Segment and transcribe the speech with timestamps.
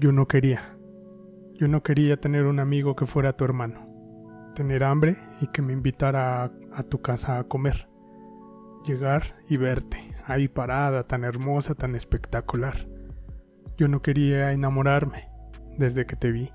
[0.00, 0.76] Yo no quería.
[1.54, 4.52] Yo no quería tener un amigo que fuera tu hermano.
[4.54, 7.88] Tener hambre y que me invitara a, tu casa a comer.
[8.86, 12.86] Llegar y verte, ahí parada, tan hermosa, tan espectacular.
[13.76, 15.30] Yo no quería enamorarme
[15.78, 16.52] desde que te vi.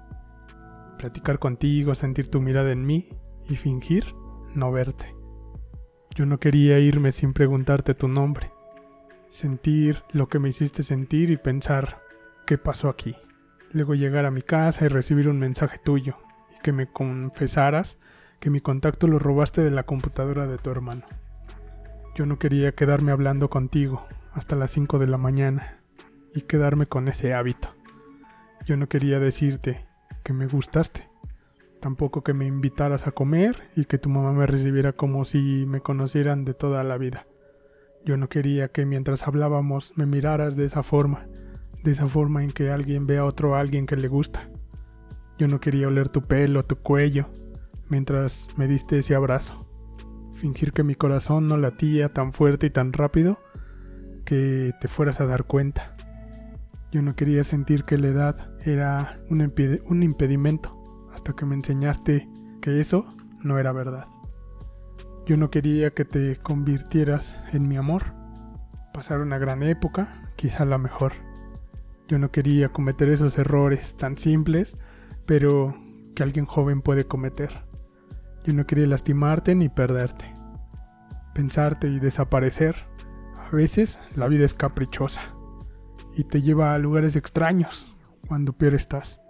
[0.97, 3.09] Platicar contigo, sentir tu mirada en mí
[3.49, 4.15] y fingir
[4.55, 5.13] no verte.
[6.15, 8.53] Yo no quería irme sin preguntarte tu nombre.
[9.27, 12.01] Sentir lo que me hiciste sentir y pensar
[12.45, 13.17] qué pasó aquí.
[13.73, 16.15] Luego llegar a mi casa y recibir un mensaje tuyo
[16.55, 17.97] y que me confesaras
[18.39, 21.03] que mi contacto lo robaste de la computadora de tu hermano.
[22.15, 25.79] Yo no quería quedarme hablando contigo hasta las 5 de la mañana
[26.35, 27.69] y quedarme con ese hábito.
[28.63, 29.85] Yo no quería decirte
[30.23, 31.09] que me gustaste,
[31.79, 35.81] tampoco que me invitaras a comer y que tu mamá me recibiera como si me
[35.81, 37.25] conocieran de toda la vida.
[38.05, 41.25] Yo no quería que mientras hablábamos me miraras de esa forma,
[41.83, 44.49] de esa forma en que alguien ve a otro alguien que le gusta.
[45.37, 47.27] Yo no quería oler tu pelo, tu cuello,
[47.89, 49.67] mientras me diste ese abrazo.
[50.35, 53.39] Fingir que mi corazón no latía tan fuerte y tan rápido
[54.25, 55.95] que te fueras a dar cuenta.
[56.91, 59.53] Yo no quería sentir que la edad era un,
[59.85, 62.29] un impedimento hasta que me enseñaste
[62.61, 64.07] que eso no era verdad.
[65.25, 68.03] Yo no quería que te convirtieras en mi amor,
[68.93, 71.13] pasar una gran época, quizá la mejor.
[72.07, 74.77] Yo no quería cometer esos errores tan simples,
[75.25, 75.75] pero
[76.15, 77.63] que alguien joven puede cometer.
[78.43, 80.35] Yo no quería lastimarte ni perderte.
[81.33, 82.75] Pensarte y desaparecer.
[83.37, 85.21] A veces la vida es caprichosa
[86.15, 87.87] y te lleva a lugares extraños
[88.27, 89.21] cuando peor estás.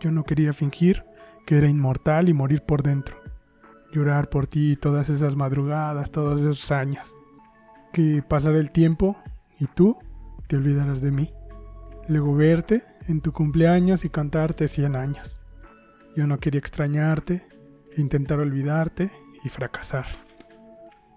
[0.00, 1.04] Yo no quería fingir
[1.46, 3.16] que era inmortal y morir por dentro.
[3.92, 7.16] Llorar por ti todas esas madrugadas, todos esos años.
[7.92, 9.16] Que pasara el tiempo
[9.58, 9.96] y tú
[10.46, 11.32] te olvidaras de mí.
[12.08, 15.40] Luego verte en tu cumpleaños y cantarte 100 años.
[16.16, 17.46] Yo no quería extrañarte,
[17.98, 19.10] intentar olvidarte
[19.44, 20.06] y fracasar.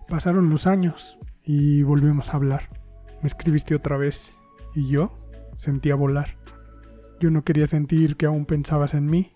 [0.10, 2.70] Pasaron los años y volvimos a hablar.
[3.22, 4.34] Me escribiste otra vez
[4.76, 5.18] y yo
[5.58, 6.38] sentía volar.
[7.22, 9.32] Yo no quería sentir que aún pensabas en mí.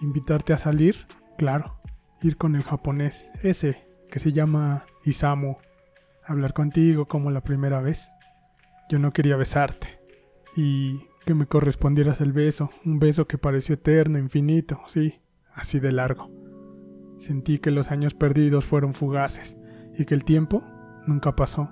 [0.00, 1.76] Invitarte a salir, claro.
[2.22, 5.56] Ir con el japonés, ese que se llama Isamu.
[6.24, 8.08] Hablar contigo como la primera vez.
[8.88, 10.03] Yo no quería besarte.
[10.56, 15.20] Y que me correspondieras el beso, un beso que pareció eterno, infinito, sí,
[15.54, 16.30] así de largo.
[17.18, 19.56] Sentí que los años perdidos fueron fugaces
[19.96, 20.62] y que el tiempo
[21.06, 21.70] nunca pasó.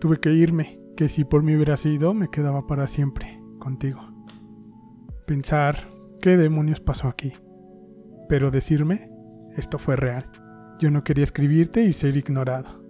[0.00, 4.00] Tuve que irme, que si por mí hubiera sido, me quedaba para siempre contigo.
[5.26, 7.32] Pensar qué demonios pasó aquí.
[8.28, 9.10] Pero decirme,
[9.56, 10.30] esto fue real.
[10.78, 12.84] Yo no quería escribirte y ser ignorado.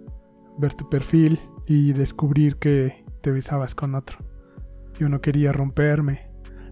[0.57, 4.26] Ver tu perfil y descubrir que te besabas con otro.
[4.99, 6.29] Yo no quería romperme,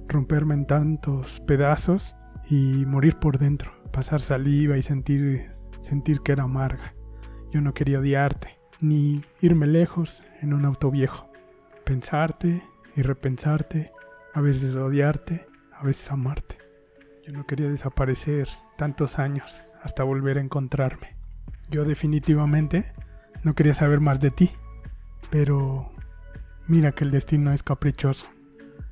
[0.07, 2.15] romperme en tantos pedazos
[2.49, 5.55] y morir por dentro, pasar saliva y sentir
[5.85, 6.95] sentir que era amarga.
[7.51, 11.31] Yo no quería odiarte, ni irme lejos en un auto viejo.
[11.83, 12.63] Pensarte
[12.95, 13.91] y repensarte,
[14.33, 16.57] a veces odiarte, a veces amarte.
[17.25, 21.15] Yo no quería desaparecer tantos años hasta volver a encontrarme.
[21.69, 22.93] Yo definitivamente
[23.43, 24.51] no quería saber más de ti,
[25.29, 25.91] pero
[26.67, 28.27] mira que el destino es caprichoso.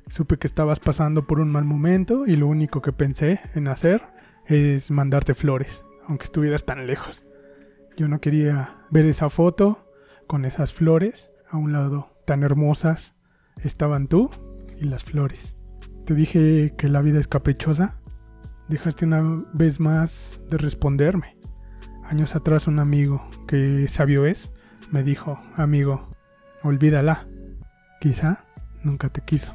[0.08, 4.02] Supe que estabas pasando por un mal momento y lo único que pensé en hacer
[4.46, 7.24] es mandarte flores, aunque estuvieras tan lejos.
[7.96, 9.90] Yo no quería ver esa foto
[10.26, 13.14] con esas flores a un lado tan hermosas.
[13.62, 14.30] Estaban tú
[14.80, 15.56] y las flores.
[16.04, 18.00] Te dije que la vida es caprichosa.
[18.68, 21.38] Dejaste una vez más de responderme.
[22.04, 24.52] Años atrás un amigo, que sabio es,
[24.90, 26.06] me dijo, amigo,
[26.62, 27.26] olvídala.
[28.04, 28.44] Quizá
[28.82, 29.54] nunca te quiso.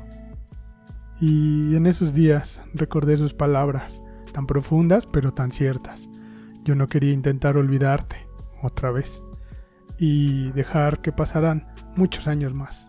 [1.22, 4.02] Y en esos días recordé sus palabras,
[4.34, 6.10] tan profundas pero tan ciertas.
[6.64, 8.28] Yo no quería intentar olvidarte
[8.64, 9.22] otra vez
[10.00, 12.88] y dejar que pasaran muchos años más.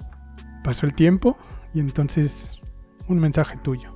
[0.64, 1.36] Pasó el tiempo
[1.74, 2.58] y entonces
[3.06, 3.92] un mensaje tuyo,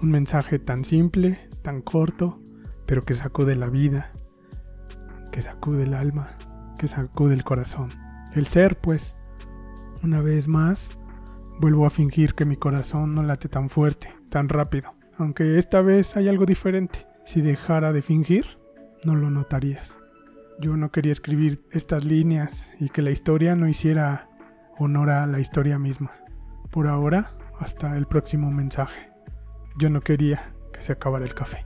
[0.00, 2.40] un mensaje tan simple, tan corto,
[2.86, 4.12] pero que sacude la vida,
[5.30, 6.30] que sacude el alma,
[6.78, 7.90] que sacude el corazón.
[8.34, 9.18] El ser, pues,
[10.02, 10.98] una vez más,
[11.62, 16.16] vuelvo a fingir que mi corazón no late tan fuerte, tan rápido, aunque esta vez
[16.16, 17.06] hay algo diferente.
[17.24, 18.58] Si dejara de fingir,
[19.04, 19.96] no lo notarías.
[20.60, 24.28] Yo no quería escribir estas líneas y que la historia no hiciera
[24.76, 26.10] honor a la historia misma.
[26.72, 27.30] Por ahora,
[27.60, 29.12] hasta el próximo mensaje.
[29.78, 31.64] Yo no quería que se acabara el café.